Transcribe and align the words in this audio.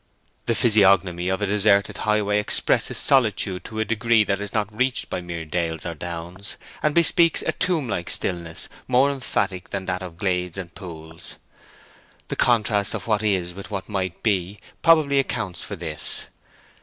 The 0.47 0.55
physiognomy 0.55 1.29
of 1.29 1.43
a 1.43 1.45
deserted 1.45 1.97
highway 1.99 2.39
expresses 2.39 2.97
solitude 2.97 3.63
to 3.65 3.79
a 3.79 3.85
degree 3.85 4.23
that 4.23 4.41
is 4.41 4.51
not 4.51 4.75
reached 4.75 5.11
by 5.11 5.21
mere 5.21 5.45
dales 5.45 5.85
or 5.85 5.93
downs, 5.93 6.57
and 6.81 6.95
bespeaks 6.95 7.43
a 7.45 7.51
tomb 7.51 7.87
like 7.87 8.09
stillness 8.09 8.67
more 8.87 9.11
emphatic 9.11 9.69
than 9.69 9.85
that 9.85 10.01
of 10.01 10.17
glades 10.17 10.57
and 10.57 10.73
pools. 10.73 11.35
The 12.29 12.35
contrast 12.35 12.95
of 12.95 13.05
what 13.05 13.21
is 13.21 13.53
with 13.53 13.69
what 13.69 13.87
might 13.87 14.23
be 14.23 14.57
probably 14.81 15.19
accounts 15.19 15.63
for 15.63 15.75
this. 15.75 16.25